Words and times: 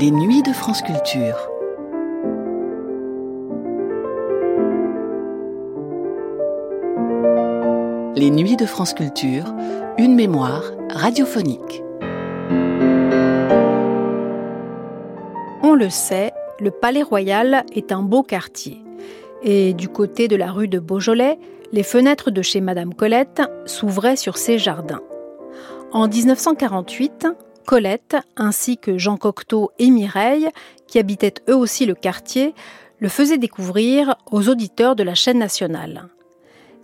Les 0.00 0.10
nuits 0.10 0.42
de 0.42 0.54
France 0.54 0.80
Culture. 0.80 1.36
Les 8.16 8.30
nuits 8.30 8.56
de 8.56 8.64
France 8.64 8.94
Culture, 8.94 9.54
une 9.98 10.14
mémoire 10.14 10.62
radiophonique. 10.88 11.82
On 15.62 15.74
le 15.74 15.90
sait, 15.90 16.32
le 16.60 16.70
Palais 16.70 17.02
Royal 17.02 17.66
est 17.74 17.92
un 17.92 18.00
beau 18.00 18.22
quartier. 18.22 18.82
Et 19.42 19.74
du 19.74 19.90
côté 19.90 20.28
de 20.28 20.36
la 20.36 20.50
rue 20.50 20.68
de 20.68 20.78
Beaujolais, 20.78 21.38
les 21.72 21.82
fenêtres 21.82 22.30
de 22.30 22.40
chez 22.40 22.62
Madame 22.62 22.94
Colette 22.94 23.42
s'ouvraient 23.66 24.16
sur 24.16 24.38
ses 24.38 24.56
jardins. 24.56 25.02
En 25.92 26.08
1948, 26.08 27.26
Colette, 27.66 28.16
ainsi 28.36 28.78
que 28.78 28.98
Jean 28.98 29.16
Cocteau 29.16 29.70
et 29.78 29.90
Mireille, 29.90 30.48
qui 30.86 30.98
habitaient 30.98 31.34
eux 31.48 31.56
aussi 31.56 31.86
le 31.86 31.94
quartier, 31.94 32.54
le 32.98 33.08
faisaient 33.08 33.38
découvrir 33.38 34.16
aux 34.30 34.48
auditeurs 34.48 34.96
de 34.96 35.02
la 35.02 35.14
chaîne 35.14 35.38
nationale. 35.38 36.08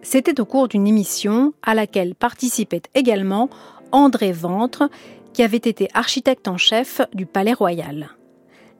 C'était 0.02 0.41
au 0.41 0.45
cours 0.45 0.69
d'une 0.69 0.87
émission 0.87 1.52
à 1.62 1.75
laquelle 1.75 2.15
participait 2.15 2.83
également 2.95 3.51
André 3.93 4.33
Ventre, 4.33 4.89
qui 5.33 5.43
avait 5.43 5.57
été 5.57 5.89
architecte 5.95 6.49
en 6.49 6.57
chef 6.57 7.01
du 7.13 7.27
Palais 7.27 7.52
Royal. 7.52 8.11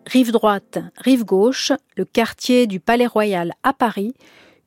Rive 0.07 0.31
droite, 0.31 0.79
rive 0.97 1.25
gauche, 1.25 1.73
le 1.97 2.05
quartier 2.05 2.67
du 2.67 2.79
Palais 2.81 3.07
Royal 3.07 3.53
à 3.63 3.73
Paris, 3.73 4.15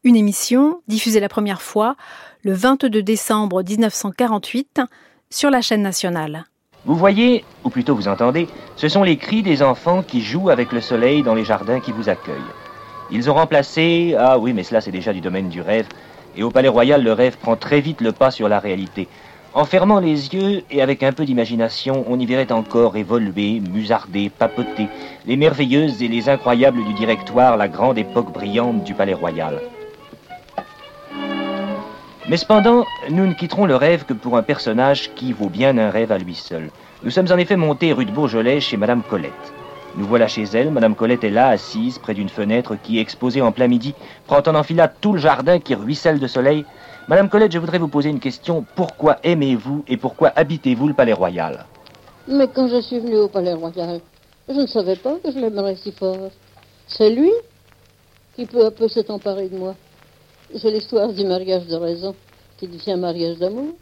une 0.03 0.15
émission 0.15 0.81
diffusée 0.87 1.19
la 1.19 1.29
première 1.29 1.61
fois 1.61 1.95
le 2.43 2.53
22 2.53 3.01
décembre 3.01 3.63
1948 3.63 4.81
sur 5.29 5.49
la 5.49 5.61
chaîne 5.61 5.81
nationale. 5.81 6.45
Vous 6.85 6.95
voyez, 6.95 7.43
ou 7.65 7.69
plutôt 7.69 7.93
vous 7.93 8.07
entendez, 8.07 8.47
ce 8.77 8.87
sont 8.87 9.03
les 9.03 9.17
cris 9.17 9.43
des 9.43 9.61
enfants 9.61 10.01
qui 10.01 10.21
jouent 10.21 10.49
avec 10.49 10.71
le 10.71 10.79
soleil 10.79 11.23
dans 11.23 11.35
les 11.35 11.43
jardins 11.43 11.81
qui 11.81 11.91
vous 11.91 12.07
accueillent. 12.07 12.35
Ils 13.11 13.29
ont 13.29 13.33
remplacé, 13.33 14.15
ah 14.17 14.37
oui, 14.37 14.53
mais 14.53 14.63
cela 14.63 14.79
c'est 14.79 14.91
déjà 14.91 15.11
du 15.11 15.19
domaine 15.19 15.49
du 15.49 15.61
rêve, 15.61 15.87
et 16.37 16.43
au 16.43 16.51
Palais 16.51 16.69
Royal 16.69 17.03
le 17.03 17.11
rêve 17.11 17.37
prend 17.37 17.57
très 17.57 17.81
vite 17.81 17.99
le 18.01 18.13
pas 18.13 18.31
sur 18.31 18.47
la 18.47 18.59
réalité. 18.59 19.07
En 19.53 19.65
fermant 19.65 19.99
les 19.99 20.33
yeux 20.33 20.63
et 20.69 20.81
avec 20.81 21.01
un 21.01 21.11
peu 21.11 21.25
d'imagination, 21.25 22.05
on 22.07 22.19
y 22.19 22.25
verrait 22.25 22.51
encore 22.51 22.95
évoluer, 22.95 23.59
musarder, 23.59 24.29
papoter, 24.29 24.87
les 25.25 25.35
merveilleuses 25.37 26.03
et 26.03 26.07
les 26.07 26.29
incroyables 26.29 26.85
du 26.85 26.93
directoire, 26.93 27.57
la 27.57 27.67
grande 27.67 27.97
époque 27.97 28.31
brillante 28.31 28.83
du 28.83 28.93
Palais 28.93 29.15
Royal. 29.15 29.59
Mais 32.29 32.37
cependant, 32.37 32.85
nous 33.09 33.25
ne 33.25 33.33
quitterons 33.33 33.65
le 33.65 33.75
rêve 33.75 34.05
que 34.05 34.13
pour 34.13 34.37
un 34.37 34.43
personnage 34.43 35.09
qui 35.15 35.33
vaut 35.33 35.49
bien 35.49 35.75
un 35.79 35.89
rêve 35.89 36.11
à 36.11 36.19
lui 36.19 36.35
seul. 36.35 36.69
Nous 37.01 37.09
sommes 37.09 37.31
en 37.31 37.37
effet 37.37 37.55
montés 37.55 37.91
rue 37.91 38.05
de 38.05 38.11
Beaujolais 38.11 38.59
chez 38.59 38.77
Madame 38.77 39.01
Colette. 39.01 39.33
Nous 39.95 40.05
voilà 40.05 40.27
chez 40.27 40.43
elle, 40.43 40.69
Madame 40.69 40.93
Colette 40.93 41.23
est 41.23 41.31
là, 41.31 41.47
assise 41.47 41.97
près 41.97 42.13
d'une 42.13 42.29
fenêtre 42.29 42.75
qui, 42.83 42.99
exposée 42.99 43.41
en 43.41 43.51
plein 43.51 43.67
midi, 43.67 43.95
prend 44.27 44.43
en 44.45 44.53
enfilade 44.53 44.93
tout 45.01 45.13
le 45.13 45.17
jardin 45.19 45.59
qui 45.59 45.73
ruisselle 45.73 46.19
de 46.19 46.27
soleil. 46.27 46.65
Madame 47.07 47.29
Colette, 47.29 47.51
je 47.51 47.57
voudrais 47.57 47.79
vous 47.79 47.87
poser 47.87 48.09
une 48.09 48.19
question. 48.19 48.63
Pourquoi 48.75 49.17
aimez-vous 49.23 49.83
et 49.87 49.97
pourquoi 49.97 50.31
habitez-vous 50.35 50.87
le 50.87 50.93
Palais 50.93 51.13
Royal? 51.13 51.65
Mais 52.27 52.47
quand 52.47 52.67
je 52.67 52.79
suis 52.81 52.99
venue 52.99 53.17
au 53.17 53.27
Palais 53.27 53.53
Royal, 53.53 54.01
je 54.47 54.53
ne 54.53 54.67
savais 54.67 54.97
pas 54.97 55.15
que 55.15 55.31
je 55.31 55.39
l'aimerais 55.39 55.77
si 55.77 55.91
fort. 55.91 56.29
C'est 56.87 57.09
lui 57.09 57.31
qui 58.35 58.45
peu 58.45 58.67
à 58.67 58.69
peu 58.69 58.87
s'est 58.87 59.09
emparé 59.09 59.49
de 59.49 59.57
moi. 59.57 59.73
C'est 60.55 60.71
l'histoire 60.71 61.13
du 61.13 61.23
mariage 61.25 61.67
de 61.67 61.75
raison 61.75 62.15
qui 62.57 62.67
devient 62.67 62.95
mariage 62.95 63.37
d'amour. 63.37 63.73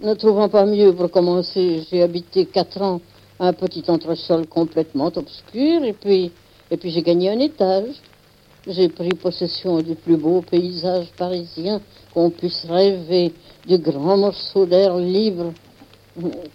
Ne 0.00 0.12
trouvant 0.12 0.50
pas 0.50 0.66
mieux 0.66 0.92
pour 0.92 1.10
commencer, 1.10 1.82
j'ai 1.90 2.02
habité 2.02 2.44
quatre 2.44 2.82
ans 2.82 3.00
un 3.40 3.54
petit 3.54 3.82
entresol 3.88 4.46
complètement 4.46 5.10
obscur 5.16 5.82
et 5.82 5.94
puis, 5.94 6.30
et 6.70 6.76
puis 6.76 6.90
j'ai 6.90 7.00
gagné 7.00 7.30
un 7.30 7.38
étage. 7.38 7.94
J'ai 8.66 8.90
pris 8.90 9.10
possession 9.10 9.80
du 9.80 9.94
plus 9.94 10.18
beau 10.18 10.42
paysage 10.42 11.06
parisien 11.16 11.80
qu'on 12.12 12.30
puisse 12.30 12.66
rêver, 12.68 13.32
du 13.66 13.78
grand 13.78 14.18
morceau 14.18 14.66
d'air 14.66 14.96
libre, 14.98 15.52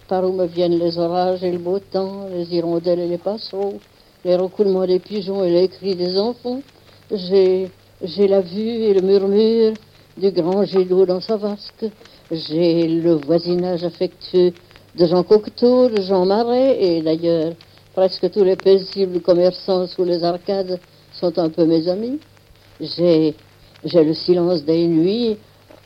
par 0.06 0.24
où 0.24 0.32
me 0.32 0.46
viennent 0.46 0.78
les 0.78 0.98
orages 0.98 1.42
et 1.42 1.50
le 1.50 1.58
beau 1.58 1.80
temps, 1.80 2.28
les 2.32 2.54
hirondelles 2.54 3.00
et 3.00 3.08
les 3.08 3.18
passereaux, 3.18 3.80
les 4.24 4.36
recoulements 4.36 4.86
des 4.86 5.00
pigeons 5.00 5.42
et 5.42 5.50
les 5.50 5.68
cris 5.68 5.96
des 5.96 6.16
enfants. 6.18 6.60
J'ai 7.10 7.70
j'ai 8.02 8.26
la 8.26 8.40
vue 8.40 8.58
et 8.58 8.94
le 8.94 9.00
murmure 9.00 9.74
du 10.16 10.30
grand 10.32 10.64
jet 10.64 10.84
d'eau 10.84 11.06
dans 11.06 11.20
sa 11.20 11.36
vasque. 11.36 11.86
J'ai 12.30 12.88
le 12.88 13.14
voisinage 13.14 13.84
affectueux 13.84 14.52
de 14.96 15.06
Jean 15.06 15.22
Cocteau, 15.22 15.88
de 15.88 16.02
Jean 16.02 16.26
Marais, 16.26 16.82
et 16.82 17.02
d'ailleurs, 17.02 17.52
presque 17.94 18.30
tous 18.30 18.44
les 18.44 18.56
paisibles 18.56 19.20
commerçants 19.20 19.86
sous 19.86 20.04
les 20.04 20.22
arcades 20.24 20.80
sont 21.12 21.38
un 21.38 21.48
peu 21.48 21.64
mes 21.64 21.88
amis. 21.88 22.18
J'ai, 22.80 23.34
le 23.84 24.14
silence 24.14 24.64
des 24.64 24.86
nuits. 24.86 25.36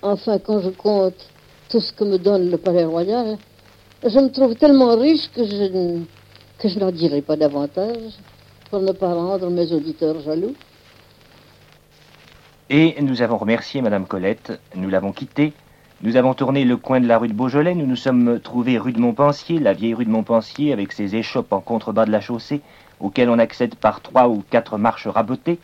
Enfin, 0.02 0.38
quand 0.38 0.60
je 0.60 0.70
compte 0.70 1.14
tout 1.68 1.80
ce 1.80 1.92
que 1.92 2.04
me 2.04 2.18
donne 2.18 2.50
le 2.50 2.56
Palais 2.56 2.84
Royal, 2.84 3.36
je 4.02 4.18
me 4.18 4.28
trouve 4.28 4.54
tellement 4.54 4.96
riche 4.96 5.28
que 5.34 5.44
je, 5.44 5.98
que 6.58 6.68
je 6.68 6.78
n'en 6.78 6.92
dirai 6.92 7.22
pas 7.22 7.36
davantage 7.36 8.14
pour 8.70 8.80
ne 8.80 8.92
pas 8.92 9.12
rendre 9.12 9.50
mes 9.50 9.70
auditeurs 9.72 10.20
jaloux. 10.20 10.54
Et 12.68 12.96
nous 13.00 13.22
avons 13.22 13.36
remercié 13.36 13.80
Madame 13.80 14.06
Colette, 14.06 14.60
nous 14.74 14.88
l'avons 14.88 15.12
quittée, 15.12 15.52
nous 16.02 16.16
avons 16.16 16.34
tourné 16.34 16.64
le 16.64 16.76
coin 16.76 16.98
de 16.98 17.06
la 17.06 17.16
rue 17.16 17.28
de 17.28 17.32
Beaujolais, 17.32 17.76
nous 17.76 17.86
nous 17.86 17.94
sommes 17.94 18.40
trouvés 18.40 18.76
rue 18.76 18.92
de 18.92 18.98
Montpensier, 18.98 19.60
la 19.60 19.72
vieille 19.72 19.94
rue 19.94 20.04
de 20.04 20.10
Montpensier 20.10 20.72
avec 20.72 20.90
ses 20.90 21.14
échoppes 21.14 21.52
en 21.52 21.60
contrebas 21.60 22.06
de 22.06 22.10
la 22.10 22.20
chaussée, 22.20 22.62
auxquelles 22.98 23.30
on 23.30 23.38
accède 23.38 23.76
par 23.76 24.00
trois 24.00 24.28
ou 24.28 24.42
quatre 24.50 24.78
marches 24.78 25.06
rabotées. 25.06 25.60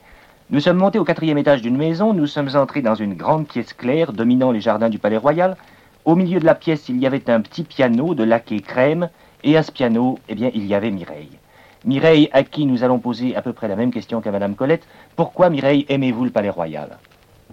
Nous 0.50 0.60
sommes 0.60 0.76
montés 0.76 1.00
au 1.00 1.04
quatrième 1.04 1.38
étage 1.38 1.60
d'une 1.60 1.76
maison, 1.76 2.14
nous 2.14 2.28
sommes 2.28 2.54
entrés 2.54 2.82
dans 2.82 2.94
une 2.94 3.14
grande 3.14 3.48
pièce 3.48 3.72
claire 3.72 4.12
dominant 4.12 4.52
les 4.52 4.60
jardins 4.60 4.88
du 4.88 5.00
Palais 5.00 5.16
Royal. 5.16 5.56
Au 6.04 6.14
milieu 6.14 6.38
de 6.38 6.46
la 6.46 6.54
pièce, 6.54 6.88
il 6.88 6.98
y 6.98 7.06
avait 7.08 7.28
un 7.30 7.40
petit 7.40 7.64
piano 7.64 8.14
de 8.14 8.22
laqué 8.22 8.60
crème, 8.60 9.08
et 9.42 9.56
à 9.56 9.64
ce 9.64 9.72
piano, 9.72 10.20
eh 10.28 10.36
bien, 10.36 10.52
il 10.54 10.66
y 10.66 10.74
avait 10.76 10.92
Mireille. 10.92 11.41
Mireille, 11.84 12.28
à 12.32 12.42
qui 12.44 12.64
nous 12.66 12.84
allons 12.84 12.98
poser 12.98 13.34
à 13.36 13.42
peu 13.42 13.52
près 13.52 13.68
la 13.68 13.76
même 13.76 13.90
question 13.90 14.20
qu'à 14.20 14.30
Madame 14.30 14.54
Colette. 14.54 14.86
Pourquoi, 15.16 15.50
Mireille, 15.50 15.84
aimez-vous 15.88 16.24
le 16.24 16.30
Palais 16.30 16.50
Royal? 16.50 16.98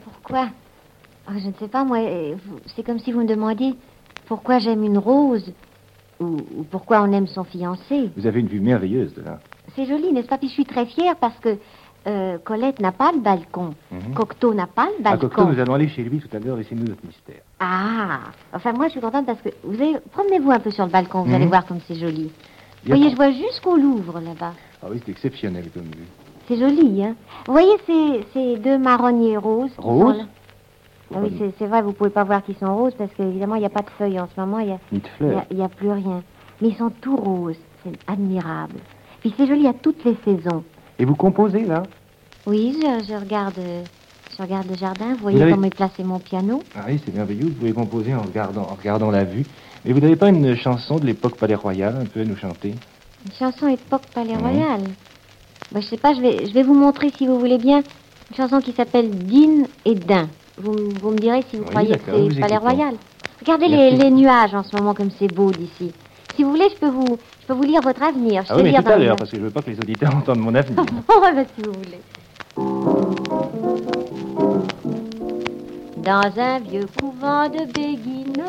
Pourquoi? 0.03 0.49
Oh, 1.27 1.33
Je 1.37 1.47
ne 1.47 1.53
sais 1.53 1.67
pas, 1.67 1.83
moi. 1.83 1.97
C'est 2.75 2.83
comme 2.83 2.99
si 2.99 3.11
vous 3.11 3.21
me 3.21 3.27
demandiez 3.27 3.75
pourquoi 4.29 4.59
j'aime 4.59 4.83
une 4.83 4.99
rose? 4.99 5.51
Ou, 6.19 6.37
ou, 6.57 6.63
pourquoi 6.69 7.01
on 7.01 7.11
aime 7.11 7.27
son 7.27 7.43
fiancé? 7.43 8.11
Vous 8.15 8.27
avez 8.27 8.41
une 8.41 8.47
vue 8.47 8.59
merveilleuse 8.59 9.13
de 9.15 9.21
là. 9.23 9.39
C'est 9.75 9.85
joli, 9.85 10.13
n'est-ce 10.13 10.27
pas? 10.27 10.37
Puis 10.37 10.49
je 10.49 10.53
suis 10.53 10.65
très 10.65 10.85
fière 10.85 11.15
parce 11.15 11.37
que 11.39 11.57
euh, 12.07 12.37
Colette 12.43 12.79
n'a 12.79 12.91
pas 12.91 13.11
le 13.11 13.19
balcon. 13.19 13.73
Mm 13.91 13.97
-hmm. 13.97 14.13
Cocteau 14.13 14.53
n'a 14.53 14.67
pas 14.67 14.87
le 14.97 15.03
balcon. 15.03 15.27
À 15.27 15.29
Cocteau, 15.29 15.45
nous 15.51 15.59
allons 15.59 15.73
aller 15.73 15.87
chez 15.87 16.03
lui 16.03 16.19
tout 16.19 16.33
à 16.35 16.39
l'heure, 16.39 16.57
laissez-nous 16.57 16.87
notre 16.91 17.05
mystère. 17.05 17.41
Ah 17.59 18.19
Enfin, 18.53 18.73
moi, 18.73 18.85
je 18.87 18.91
suis 18.91 19.01
contente 19.01 19.25
parce 19.25 19.41
que 19.41 19.49
vous 19.63 19.81
avez... 19.81 19.93
Promenez-vous 20.11 20.51
un 20.51 20.59
peu 20.59 20.71
sur 20.71 20.85
le 20.85 20.91
balcon, 20.91 21.19
vous 21.23 21.29
mm 21.29 21.31
-hmm. 21.31 21.35
allez 21.35 21.47
voir 21.55 21.65
comme 21.67 21.81
c'est 21.87 21.99
joli. 22.05 22.29
Vous 22.83 22.95
voyez, 22.95 23.09
je 23.09 23.15
vois 23.15 23.31
jusqu'au 23.31 23.75
Louvre 23.75 24.19
là-bas. 24.19 24.53
Ah 24.81 24.87
oui, 24.89 25.01
c'est 25.05 25.11
exceptionnel 25.11 25.69
comme 25.73 25.83
vue. 25.83 26.07
C'est 26.47 26.57
joli, 26.57 27.03
hein 27.03 27.15
Vous 27.45 27.53
voyez 27.53 27.75
ces, 27.85 28.25
ces 28.33 28.57
deux 28.57 28.77
marronniers 28.77 29.37
roses 29.37 29.71
Roses 29.77 30.25
ah 31.13 31.17
oui, 31.23 31.35
c'est 31.57 31.65
vrai, 31.65 31.81
vous 31.81 31.93
pouvez 31.93 32.11
pas 32.11 32.23
voir 32.23 32.43
qu'ils 32.43 32.57
sont 32.57 32.75
roses 32.75 32.93
parce 32.95 33.11
qu'évidemment, 33.15 33.55
il 33.55 33.61
n'y 33.61 33.65
a 33.65 33.69
pas 33.71 33.81
de 33.81 33.89
feuilles 33.97 34.19
en 34.19 34.27
ce 34.27 34.39
moment. 34.39 34.59
Y 34.59 34.73
a, 34.73 34.77
Ni 34.91 34.99
de 34.99 35.07
fleurs. 35.07 35.43
Il 35.49 35.57
n'y 35.57 35.63
a, 35.63 35.65
a, 35.65 35.69
plus 35.69 35.89
rien. 35.89 36.21
Mais 36.61 36.69
ils 36.69 36.75
sont 36.75 36.91
tout 37.01 37.15
roses. 37.15 37.57
C'est 37.83 37.97
admirable. 38.07 38.75
Puis 39.21 39.33
c'est 39.35 39.47
joli 39.47 39.67
à 39.67 39.73
toutes 39.73 40.03
les 40.05 40.15
saisons. 40.23 40.63
Et 40.99 41.05
vous 41.05 41.15
composez, 41.15 41.65
là? 41.65 41.83
Oui, 42.45 42.77
je, 42.79 43.05
je, 43.07 43.19
regarde, 43.19 43.59
je 44.39 44.43
regarde 44.43 44.67
le 44.69 44.77
jardin. 44.77 45.13
Vous 45.15 45.21
voyez 45.21 45.37
vous 45.37 45.43
avez... 45.43 45.51
comment 45.51 45.67
est 45.67 45.75
placé 45.75 46.03
mon 46.03 46.19
piano 46.19 46.63
Ah 46.75 46.85
oui, 46.87 46.99
c'est 47.03 47.13
merveilleux. 47.13 47.45
Vous 47.47 47.53
pouvez 47.53 47.73
composer 47.73 48.15
en 48.15 48.21
regardant, 48.21 48.61
en 48.61 48.75
regardant 48.75 49.11
la 49.11 49.25
vue. 49.25 49.45
Mais 49.83 49.91
vous 49.91 49.99
n'avez 49.99 50.15
pas 50.15 50.29
une 50.29 50.55
chanson 50.55 50.97
de 50.97 51.05
l'époque 51.05 51.35
Palais 51.35 51.55
Royal 51.55 51.95
un 52.01 52.05
peu 52.05 52.21
à 52.21 52.25
nous 52.25 52.37
chanter? 52.37 52.69
Une 53.25 53.33
chanson 53.37 53.67
époque 53.67 54.03
Palais 54.13 54.35
mmh. 54.35 54.41
Royal 54.41 54.81
ben, 55.71 55.81
Je 55.81 55.87
sais 55.87 55.97
pas, 55.97 56.13
je 56.13 56.21
vais, 56.21 56.45
je 56.45 56.53
vais 56.53 56.63
vous 56.63 56.73
montrer 56.73 57.11
si 57.17 57.27
vous 57.27 57.37
voulez 57.37 57.57
bien 57.57 57.79
une 58.29 58.35
chanson 58.35 58.61
qui 58.61 58.71
s'appelle 58.71 59.09
Dine 59.09 59.67
et 59.83 59.95
Dain. 59.95 60.29
Vous, 60.57 60.73
vous, 61.01 61.11
me 61.11 61.17
direz 61.17 61.43
si 61.49 61.57
vous 61.57 61.63
oui, 61.63 61.69
croyez 61.69 61.97
que 61.97 62.33
c'est 62.33 62.39
Palais 62.39 62.57
Royal. 62.57 62.93
Regardez 63.41 63.67
les, 63.67 63.91
les, 63.91 64.11
nuages 64.11 64.53
en 64.53 64.63
ce 64.63 64.75
moment 64.75 64.93
comme 64.93 65.09
c'est 65.17 65.33
beau 65.33 65.51
d'ici. 65.51 65.91
Si 66.35 66.43
vous 66.43 66.51
voulez, 66.51 66.67
je 66.69 66.79
peux 66.79 66.89
vous, 66.89 67.17
je 67.41 67.47
peux 67.47 67.53
vous 67.53 67.63
lire 67.63 67.81
votre 67.81 68.03
avenir. 68.03 68.43
Je 68.45 68.53
ah 68.53 68.57
oui, 68.57 68.63
mais 68.63 68.71
lire 68.71 68.83
tout 68.83 68.91
à 68.91 68.97
l'heure, 68.97 69.15
parce 69.15 69.31
que 69.31 69.37
je 69.37 69.41
veux 69.41 69.49
pas 69.49 69.61
que 69.61 69.69
les 69.69 69.79
auditeurs 69.79 70.15
entendent 70.15 70.39
mon 70.39 70.55
avenir. 70.55 70.83
oh, 71.09 71.21
ben, 71.21 71.45
si 71.55 71.61
vous 71.63 71.73
voulez. 71.73 71.99
Dans 76.09 76.41
un 76.41 76.57
vieux 76.57 76.87
couvent 76.99 77.47
de 77.49 77.71
Béguine, 77.71 78.43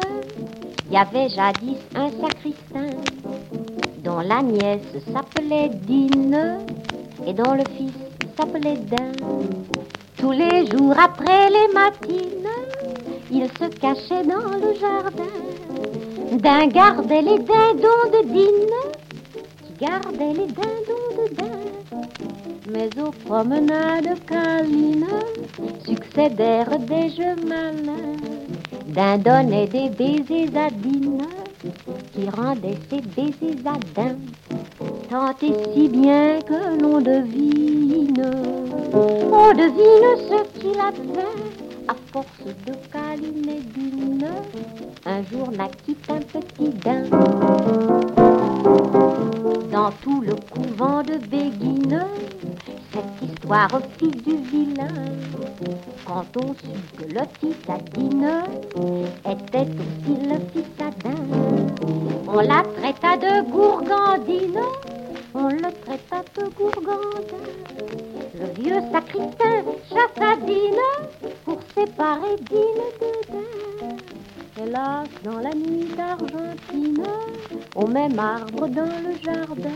il 0.87 0.95
y 0.95 0.97
avait 0.97 1.29
jadis 1.29 1.77
un 1.95 2.09
sacristain 2.09 2.97
dont 4.03 4.21
la 4.21 4.41
nièce 4.41 4.81
s'appelait 5.12 5.69
Dine 5.69 6.61
et 7.27 7.35
dont 7.35 7.53
le 7.53 7.65
fils 7.77 7.93
s'appelait 8.35 8.79
Dain. 8.79 9.12
Tous 10.17 10.31
les 10.31 10.69
jours 10.69 10.95
après 10.99 11.51
les 11.51 11.75
matines, 11.75 12.49
il 13.31 13.47
se 13.49 13.69
cachait 13.79 14.25
dans 14.25 14.56
le 14.56 14.75
jardin. 14.81 16.39
Dain 16.39 16.67
gardait 16.69 17.21
les 17.21 17.41
dindons 17.41 18.09
de 18.11 18.27
Dine 18.27 19.05
qui 19.67 19.85
regardait 19.85 20.33
les 20.33 20.47
dindons 20.47 21.11
de 21.19 21.35
dinde. 21.35 21.61
Mais 22.73 22.89
aux 23.03 23.11
promenades 23.27 24.19
câlines 24.27 25.05
succédèrent 26.20 26.78
des 26.81 27.08
jeux 27.11 27.37
malins. 27.46 28.17
D'un 28.87 29.19
des 29.44 29.88
baisers 29.90 30.56
à 30.56 30.70
dîner 30.70 31.25
qui 32.12 32.28
rendaient 32.28 32.78
ces 32.90 33.00
baisers 33.00 33.67
à 33.67 33.78
Tant 35.08 35.31
et 35.43 35.55
si 35.75 35.88
bien 35.88 36.38
que 36.46 36.81
l'on 36.81 37.00
devine, 37.00 38.31
on 38.93 39.52
devine 39.52 40.11
ce 40.28 40.58
qu'il 40.58 40.78
a 40.78 40.93
fait 40.93 41.88
à 41.88 41.94
force 42.12 42.44
de 42.67 42.72
câliner 42.93 43.61
dîne. 43.75 44.26
Un 45.06 45.22
jour 45.25 45.50
naquit 45.50 45.96
un 46.08 46.20
petit 46.20 46.70
daim. 46.84 47.05
Dans 49.72 49.90
tout 50.02 50.20
le 50.20 50.34
couvent 50.50 51.02
de 51.02 51.17
Béguine, 51.26 52.05
cette 53.50 53.73
histoire 53.73 53.82
fit 53.99 54.11
du 54.11 54.37
vilain. 54.37 54.88
Quand 56.06 56.25
on 56.37 56.55
sut 56.55 56.97
que 56.97 57.05
le 57.12 57.20
citadine 57.41 58.31
était 59.26 59.69
aussi 59.81 60.14
le 60.29 60.38
citadin, 60.55 61.20
on 62.29 62.41
la 62.41 62.62
traita 62.62 63.17
de 63.17 63.50
gourgandine, 63.50 64.61
on 65.35 65.49
le 65.49 65.70
traita 65.85 66.23
de 66.37 66.49
gourgandin. 66.50 67.47
Le 68.38 68.62
vieux 68.62 68.81
sacristain 68.93 69.64
chassa 69.88 70.37
Dine 70.46 71.26
pour 71.44 71.58
séparer 71.75 72.37
Dine 72.49 72.87
de 73.00 73.32
Dain. 73.32 73.96
Hélas, 74.62 75.08
dans 75.25 75.38
la 75.38 75.55
nuit 75.55 75.88
d'Argentine, 75.96 77.05
au 77.75 77.87
même 77.87 78.19
arbre 78.19 78.69
dans 78.69 78.85
le 78.85 79.17
jardin, 79.23 79.70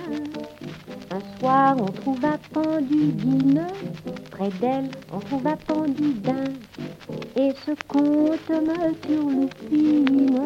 un 1.11 1.39
soir 1.39 1.77
on 1.79 1.87
trouva 1.87 2.39
Dine, 3.13 3.67
près 4.31 4.51
d'elle 4.61 4.91
on 5.13 5.19
trouva 5.19 5.57
pendu 5.57 6.13
Dain. 6.23 6.45
Et 7.37 7.53
ce 7.67 7.73
conte 7.89 8.49
me 8.49 8.93
turlupine, 9.07 10.41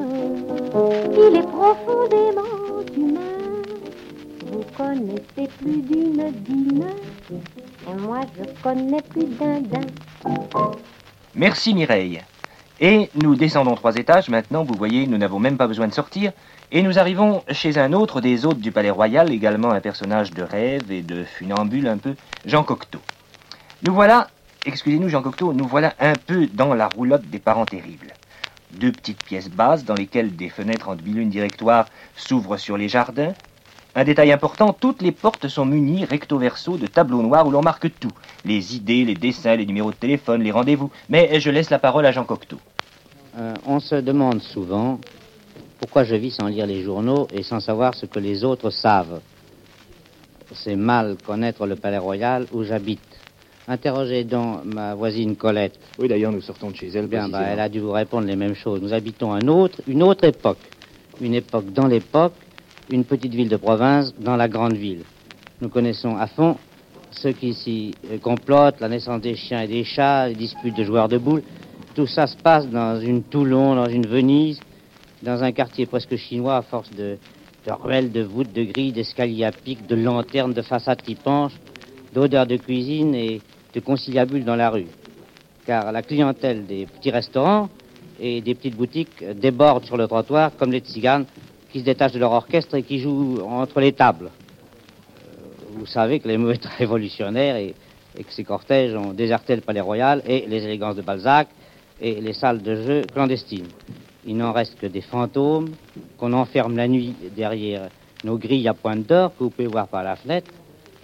il 1.17 1.37
est 1.37 1.43
profondément 1.43 2.83
humain. 2.97 3.21
Vous 4.47 4.65
connaissez 4.77 5.49
plus 5.61 5.83
d'une 5.83 6.31
Dine, 6.47 6.85
et 7.31 7.95
moi 8.01 8.21
je 8.37 8.45
connais 8.63 9.03
plus 9.03 9.27
d'un 9.27 9.61
Dain. 9.61 9.87
Merci 11.35 11.75
Mireille. 11.75 12.23
Et 12.81 13.11
nous 13.21 13.35
descendons 13.35 13.75
trois 13.75 13.97
étages. 13.97 14.29
Maintenant, 14.29 14.63
vous 14.63 14.75
voyez, 14.77 15.07
nous 15.07 15.19
n'avons 15.19 15.41
même 15.41 15.57
pas 15.57 15.67
besoin 15.67 15.89
de 15.89 15.93
sortir. 15.93 16.33
Et 16.71 16.83
nous 16.83 16.99
arrivons 16.99 17.43
chez 17.51 17.77
un 17.79 17.93
autre 17.93 18.21
des 18.21 18.47
hôtes 18.47 18.61
du 18.61 18.71
Palais 18.71 18.91
Royal, 18.91 19.33
également 19.33 19.73
un 19.73 19.81
personnage 19.81 20.31
de 20.31 20.43
rêve 20.43 20.93
et 20.93 21.03
de 21.03 21.25
funambule 21.25 21.89
un 21.89 21.99
peu, 21.99 22.15
Jean 22.45 22.63
Cocteau. 22.63 23.01
Nous 23.87 23.95
voilà, 23.95 24.29
excusez-nous 24.65 25.09
Jean 25.09 25.23
Cocteau, 25.23 25.53
nous 25.53 25.67
voilà 25.67 25.95
un 25.99 26.13
peu 26.13 26.47
dans 26.47 26.75
la 26.75 26.89
roulotte 26.89 27.29
des 27.29 27.39
parents 27.39 27.65
terribles. 27.65 28.13
Deux 28.73 28.93
petites 28.93 29.25
pièces 29.25 29.49
basses 29.49 29.85
dans 29.85 29.95
lesquelles 29.95 30.37
des 30.37 30.51
fenêtres 30.51 30.89
en 30.89 30.95
demi-lune 30.95 31.31
directoire 31.31 31.87
s'ouvrent 32.17 32.59
sur 32.59 32.77
les 32.77 32.89
jardins. 32.89 33.33
Un 33.95 34.05
détail 34.05 34.31
important, 34.31 34.73
toutes 34.73 35.03
les 35.03 35.11
portes 35.11 35.49
sont 35.49 35.65
munies 35.65 36.05
recto 36.05 36.39
verso 36.39 36.77
de 36.77 36.87
tableaux 36.87 37.23
noirs 37.23 37.47
où 37.47 37.51
l'on 37.51 37.63
marque 37.63 37.91
tout. 37.99 38.13
Les 38.45 38.77
idées, 38.77 39.05
les 39.05 39.15
dessins, 39.15 39.57
les 39.57 39.67
numéros 39.67 39.91
de 39.91 39.97
téléphone, 39.97 40.43
les 40.43 40.53
rendez-vous. 40.53 40.91
Mais 41.09 41.41
je 41.41 41.51
laisse 41.51 41.71
la 41.71 41.79
parole 41.79 42.07
à 42.07 42.13
Jean 42.13 42.25
Cocteau. 42.25 42.59
Euh, 43.39 43.55
on 43.67 43.79
se 43.79 43.95
demande 43.95 44.43
souvent 44.43 44.99
pourquoi 45.79 46.03
je 46.03 46.17
vis 46.17 46.33
sans 46.33 46.49
lire 46.49 46.67
les 46.67 46.83
journaux 46.83 47.29
et 47.33 47.45
sans 47.45 47.61
savoir 47.61 47.95
ce 47.95 48.07
que 48.07 48.19
les 48.19 48.43
autres 48.43 48.71
savent. 48.71 49.21
C'est 50.53 50.75
mal 50.75 51.17
connaître 51.25 51.65
le 51.67 51.77
palais 51.77 51.99
royal 51.99 52.47
où 52.53 52.65
j'habite. 52.65 53.01
Interrogez 53.69 54.25
donc 54.25 54.65
ma 54.65 54.95
voisine 54.95 55.37
Colette. 55.37 55.79
Oui, 55.99 56.09
d'ailleurs, 56.09 56.33
nous 56.33 56.41
sortons 56.41 56.71
de 56.71 56.77
chez 56.77 56.89
elle. 56.89 57.07
Bien, 57.07 57.29
bah, 57.29 57.43
elle 57.43 57.61
a 57.61 57.69
dû 57.69 57.81
vous 57.81 57.93
répondre 57.93 58.27
les 58.27 58.35
mêmes 58.35 58.55
choses. 58.55 58.81
Nous 58.81 58.93
habitons 58.93 59.33
un 59.33 59.47
autre, 59.47 59.83
une 59.87 60.03
autre 60.03 60.25
époque. 60.25 60.59
Une 61.21 61.35
époque 61.35 61.73
dans 61.73 61.87
l'époque, 61.87 62.33
une 62.91 63.05
petite 63.05 63.35
ville 63.35 63.49
de 63.49 63.57
province 63.57 64.15
dans 64.19 64.37
la 64.37 64.49
grande 64.49 64.75
ville. 64.75 65.03
Nous 65.61 65.69
connaissons 65.69 66.17
à 66.17 66.27
fond 66.27 66.57
ceux 67.11 67.33
qui 67.33 67.55
s'y 67.55 67.95
complotent, 68.23 68.81
la 68.81 68.89
naissance 68.89 69.21
des 69.21 69.35
chiens 69.35 69.63
et 69.63 69.69
des 69.69 69.85
chats, 69.85 70.29
les 70.29 70.35
disputes 70.35 70.77
de 70.77 70.85
joueurs 70.85 71.09
de 71.09 71.19
boules. 71.19 71.43
Tout 71.99 72.07
ça 72.07 72.29
se 72.29 72.37
passe 72.37 72.69
dans 72.69 73.01
une 73.01 73.25
Toulon, 73.25 73.75
dans 73.75 73.89
une 73.89 74.07
Venise, 74.07 74.61
dans 75.21 75.43
un 75.43 75.51
quartier 75.51 75.85
presque 75.85 76.15
chinois 76.15 76.59
à 76.59 76.63
force 76.63 76.93
de, 76.93 77.19
ruelles, 77.67 78.13
de 78.13 78.23
voûtes, 78.23 78.53
de 78.53 78.63
grilles, 78.63 78.93
d'escaliers 78.93 79.43
à 79.43 79.51
pic, 79.51 79.85
de 79.85 79.97
lanternes, 79.97 80.53
de 80.53 80.63
façades 80.63 81.03
qui 81.03 81.17
penchent, 81.17 81.59
d'odeurs 82.15 82.47
de 82.47 82.57
cuisine 82.57 83.17
et 83.17 83.41
de 83.75 83.81
conciliabules 83.81 84.45
dans 84.45 84.55
la 84.55 84.71
rue. 84.71 84.87
Car 85.67 85.91
la 85.91 86.03
clientèle 86.03 86.67
des 86.67 86.87
petits 86.87 87.11
restaurants 87.11 87.69
et 88.21 88.43
des 88.43 88.55
petites 88.55 88.77
boutiques 88.77 89.25
déborde 89.35 89.85
sur 89.85 89.97
le 89.97 90.07
trottoir 90.07 90.53
comme 90.57 90.71
les 90.71 90.79
tziganes 90.79 91.27
qui 91.73 91.81
se 91.81 91.85
détachent 91.85 92.13
de 92.13 92.21
leur 92.21 92.31
orchestre 92.31 92.77
et 92.77 92.85
qui 92.85 93.01
jouent 93.01 93.41
entre 93.45 93.81
les 93.81 93.91
tables. 93.91 94.31
Vous 95.73 95.87
savez 95.87 96.21
que 96.21 96.29
les 96.29 96.37
sont 96.37 96.69
révolutionnaires 96.79 97.57
et, 97.57 97.75
et 98.17 98.23
que 98.23 98.33
ces 98.33 98.45
cortèges 98.45 98.95
ont 98.95 99.15
déserté 99.15 99.57
le 99.57 99.63
palais 99.63 99.81
royal 99.81 100.23
et 100.29 100.47
les 100.47 100.63
élégances 100.63 100.95
de 100.95 101.03
Balzac 101.03 101.49
et 102.01 102.21
les 102.21 102.33
salles 102.33 102.63
de 102.63 102.75
jeu 102.77 103.03
clandestines. 103.13 103.69
Il 104.27 104.37
n'en 104.37 104.53
reste 104.53 104.79
que 104.79 104.87
des 104.87 105.01
fantômes 105.01 105.71
qu'on 106.19 106.33
enferme 106.33 106.77
la 106.77 106.89
nuit 106.89 107.15
derrière 107.37 107.89
nos 108.25 108.37
grilles 108.37 108.69
à 108.69 108.75
pointe 108.75 109.07
d'or 109.07 109.33
que 109.37 109.45
vous 109.45 109.51
pouvez 109.51 109.69
voir 109.69 109.89
par 109.89 110.03
la 110.03 110.17
fenêtre 110.17 110.51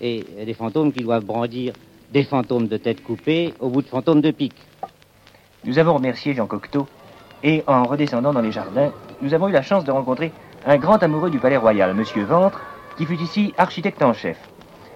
et 0.01 0.25
des 0.45 0.55
fantômes 0.55 0.93
qui 0.93 1.03
doivent 1.03 1.25
brandir 1.25 1.73
des 2.13 2.25
fantômes 2.25 2.69
de 2.69 2.77
tête 2.77 3.03
coupée 3.03 3.55
au 3.61 3.69
bout 3.69 3.83
de 3.83 3.89
fantômes 3.89 4.21
de 4.21 4.31
pique. 4.31 4.61
Nous 5.65 5.79
avons 5.79 5.95
remercié 5.95 6.35
Jean 6.35 6.47
Cocteau 6.47 6.87
et 7.43 7.63
en 7.67 7.85
redescendant 7.85 8.33
dans 8.33 8.41
les 8.41 8.53
jardins, 8.53 8.93
nous 9.23 9.35
avons 9.35 9.49
eu 9.49 9.53
la 9.53 9.63
chance 9.63 9.85
de 9.85 9.91
rencontrer 9.91 10.33
un 10.67 10.77
grand 10.77 11.03
amoureux 11.03 11.31
du 11.31 11.39
palais 11.39 11.57
royal, 11.57 11.95
Monsieur 11.95 12.25
Ventre, 12.25 12.61
qui 12.97 13.07
fut 13.07 13.21
ici 13.21 13.53
architecte 13.59 14.03
en 14.03 14.13
chef. 14.13 14.37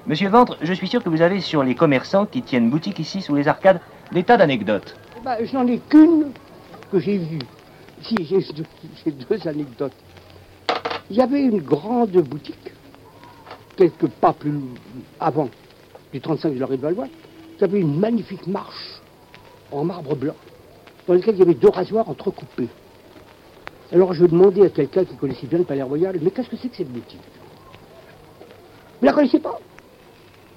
Monsieur 0.06 0.28
Ventre, 0.28 0.56
je 0.62 0.72
suis 0.72 0.88
sûr 0.88 1.02
que 1.02 1.08
vous 1.08 1.22
avez 1.22 1.40
sur 1.40 1.62
les 1.62 1.74
commerçants 1.74 2.26
qui 2.26 2.42
tiennent 2.42 2.70
boutique 2.70 2.98
ici 2.98 3.20
sous 3.20 3.34
les 3.34 3.48
arcades 3.48 3.80
des 4.12 4.22
tas 4.22 4.36
d'anecdotes. 4.36 4.96
Bah, 5.28 5.36
J'en 5.44 5.66
ai 5.66 5.78
qu'une 5.78 6.32
que 6.90 6.98
j'ai 6.98 7.18
vue. 7.18 7.42
Si, 8.00 8.16
j'ai 8.24 9.10
deux, 9.10 9.46
anecdotes. 9.46 9.92
Il 11.10 11.16
y 11.16 11.20
avait 11.20 11.42
une 11.42 11.60
grande 11.60 12.12
boutique, 12.12 12.72
quelques 13.76 14.06
pas 14.06 14.32
plus 14.32 14.58
avant 15.20 15.50
du 16.14 16.20
35 16.22 16.54
de 16.54 16.58
la 16.58 16.64
rue 16.64 16.78
de 16.78 16.80
Valois. 16.80 17.08
Il 17.56 17.60
y 17.60 17.64
avait 17.64 17.78
une 17.78 18.00
magnifique 18.00 18.46
marche 18.46 19.02
en 19.70 19.84
marbre 19.84 20.16
blanc, 20.16 20.36
dans 21.06 21.12
laquelle 21.12 21.34
il 21.34 21.40
y 21.40 21.42
avait 21.42 21.52
deux 21.52 21.68
rasoirs 21.68 22.08
entrecoupés. 22.08 22.70
Alors 23.92 24.14
je 24.14 24.24
demandais 24.24 24.64
à 24.64 24.70
quelqu'un 24.70 25.04
qui 25.04 25.14
connaissait 25.16 25.46
bien 25.46 25.58
le 25.58 25.64
Palais 25.64 25.82
Royal, 25.82 26.18
mais 26.22 26.30
qu'est-ce 26.30 26.48
que 26.48 26.56
c'est 26.56 26.70
que 26.70 26.76
cette 26.76 26.90
boutique? 26.90 27.20
Vous 28.98 29.06
la 29.06 29.12
connaissez 29.12 29.40
pas? 29.40 29.60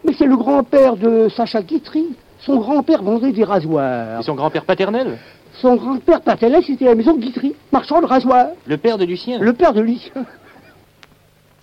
Mais 0.06 0.14
c'est 0.18 0.28
le 0.28 0.38
grand-père 0.38 0.96
de 0.96 1.28
Sacha 1.28 1.62
Guitry. 1.62 2.16
Son 2.42 2.58
grand-père 2.58 3.04
vendait 3.04 3.32
des 3.32 3.44
rasoirs. 3.44 4.20
Et 4.20 4.24
son 4.24 4.34
grand-père 4.34 4.66
paternel 4.66 5.20
Son 5.54 5.76
grand-père 5.76 6.22
paternel, 6.22 6.64
c'était 6.66 6.86
la 6.86 6.96
maison 6.96 7.16
Guitry, 7.16 7.56
marchand 7.72 8.02
de 8.02 8.08
rasoirs. 8.08 8.48
Le 8.66 8.78
père 8.78 8.98
de 8.98 9.06
Lucien 9.06 9.40
Le 9.40 9.54
père 9.54 9.74
de 9.74 9.82
Lucien. 9.82 10.26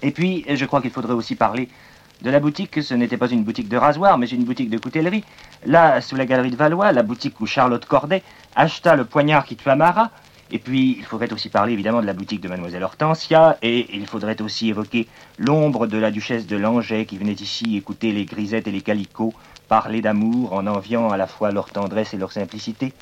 Et 0.03 0.13
puis, 0.13 0.45
je 0.49 0.65
crois 0.65 0.81
qu'il 0.81 0.93
faudrait 0.93 1.15
aussi 1.15 1.35
parler 1.35 1.69
de 2.23 2.31
la 2.31 2.39
boutique. 2.39 2.81
Ce 2.81 2.95
n'était 2.95 3.17
pas 3.17 3.29
une 3.29 3.43
boutique 3.43 3.69
de 3.69 3.77
rasoir, 3.77 4.19
mais 4.19 4.27
une 4.29 4.45
boutique 4.45 4.71
de 4.71 4.79
coutellerie. 4.79 5.25
Là, 5.67 6.01
sous 6.01 6.15
la 6.15 6.27
galerie 6.27 6.53
de 6.53 6.57
Valois, 6.57 6.93
la 6.93 7.03
boutique 7.03 7.41
où 7.41 7.47
Charlotte 7.47 7.85
Corday 7.85 8.23
acheta 8.55 8.95
le 8.95 9.05
poignard 9.05 9.45
qui 9.45 9.57
tua 9.57 9.75
Marat. 9.75 10.11
Et 10.51 10.59
puis, 10.59 10.97
il 10.99 11.05
faudrait 11.05 11.33
aussi 11.33 11.51
parler 11.51 11.75
évidemment 11.75 12.01
de 12.01 12.07
la 12.07 12.15
boutique 12.15 12.41
de 12.41 12.49
Mademoiselle 12.49 12.83
Hortensia, 12.83 13.59
et 13.61 13.87
il 13.95 14.07
faudrait 14.07 14.41
aussi 14.41 14.71
évoquer 14.71 15.07
l'ombre 15.37 15.87
de 15.87 15.99
la 15.99 16.11
duchesse 16.11 16.47
de 16.47 16.57
Langeais 16.57 17.05
qui 17.05 17.19
venait 17.19 17.33
ici 17.33 17.77
écouter 17.77 18.13
les 18.13 18.25
grisettes 18.25 18.67
et 18.67 18.73
les 18.73 18.81
calicots 18.81 19.35
parler 19.69 20.01
d'amour 20.01 20.55
en 20.55 20.67
enviant 20.67 21.11
à 21.11 21.19
la 21.19 21.27
fois 21.27 21.53
leur 21.53 21.69
tendresse 21.69 22.15
et 22.15 22.17
leur 22.17 22.33
simplicité. 22.33 22.95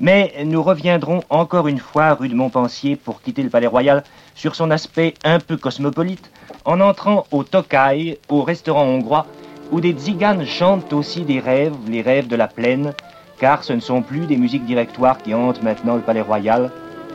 Mais 0.00 0.32
nous 0.46 0.62
reviendrons 0.62 1.22
encore 1.28 1.68
une 1.68 1.80
fois 1.80 2.14
rue 2.14 2.28
de 2.28 2.34
Montpensier 2.34 2.96
pour 2.96 3.20
quitter 3.20 3.42
le 3.42 3.50
palais 3.50 3.66
royal 3.66 4.04
sur 4.34 4.54
son 4.54 4.70
aspect 4.70 5.14
un 5.24 5.40
peu 5.40 5.56
cosmopolite, 5.56 6.30
en 6.64 6.80
entrant 6.80 7.26
au 7.32 7.42
Tokai, 7.42 8.18
au 8.28 8.42
restaurant 8.42 8.84
hongrois, 8.84 9.26
où 9.70 9.80
des 9.80 9.92
tziganes 9.92 10.46
chantent 10.46 10.92
aussi 10.92 11.22
des 11.22 11.40
rêves, 11.40 11.74
les 11.88 12.00
rêves 12.00 12.28
de 12.28 12.36
la 12.36 12.48
plaine, 12.48 12.94
car 13.38 13.64
ce 13.64 13.72
ne 13.72 13.80
sont 13.80 14.02
plus 14.02 14.26
des 14.26 14.36
musiques 14.36 14.64
directoires 14.64 15.18
qui 15.18 15.34
hantent 15.34 15.62
maintenant 15.62 15.96
le 15.96 16.02
palais 16.02 16.20
royal, 16.20 16.70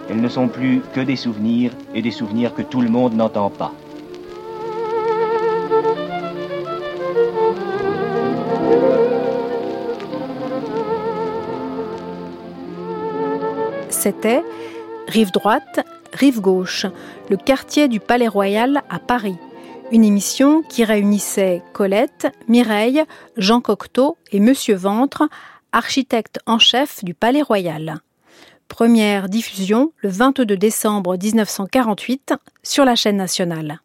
elles 0.09 0.21
ne 0.21 0.29
sont 0.29 0.47
plus 0.47 0.81
que 0.93 1.01
des 1.01 1.15
souvenirs, 1.15 1.71
et 1.93 2.01
des 2.01 2.11
souvenirs 2.11 2.53
que 2.53 2.61
tout 2.61 2.81
le 2.81 2.89
monde 2.89 3.13
n'entend 3.13 3.49
pas. 3.49 3.71
C'était 13.89 14.43
rive 15.07 15.31
droite, 15.31 15.85
rive 16.11 16.41
gauche, 16.41 16.85
le 17.29 17.37
quartier 17.37 17.87
du 17.87 18.01
Palais 18.01 18.27
Royal 18.27 18.81
à 18.89 18.99
Paris. 18.99 19.37
Une 19.91 20.03
émission 20.03 20.63
qui 20.63 20.83
réunissait 20.83 21.61
Colette, 21.71 22.27
Mireille, 22.47 23.03
Jean 23.37 23.61
Cocteau 23.61 24.17
et 24.31 24.39
Monsieur 24.39 24.75
Ventre, 24.75 25.29
architecte 25.73 26.39
en 26.45 26.59
chef 26.59 27.03
du 27.03 27.13
Palais 27.13 27.41
Royal. 27.41 27.99
Première 28.69 29.27
diffusion 29.27 29.91
le 29.97 30.09
22 30.09 30.55
décembre 30.55 31.17
1948 31.17 32.35
sur 32.63 32.85
la 32.85 32.95
chaîne 32.95 33.17
nationale. 33.17 33.81